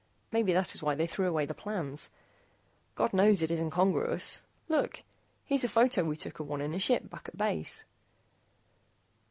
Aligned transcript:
Maybe 0.31 0.51
that 0.53 0.73
is 0.73 0.81
why 0.81 0.95
they 0.95 1.05
threw 1.05 1.27
away 1.27 1.45
the 1.45 1.53
plans. 1.53 2.09
God 2.95 3.13
knows, 3.13 3.43
it 3.43 3.51
is 3.51 3.59
incongruous. 3.59 4.41
Look! 4.67 5.03
Here's 5.45 5.63
a 5.63 5.69
photo 5.69 6.03
we 6.03 6.17
took 6.17 6.39
of 6.39 6.47
one 6.49 6.59
in 6.59 6.73
a 6.73 6.79
ship 6.79 7.07
back 7.11 7.27
at 7.29 7.37
base." 7.37 7.83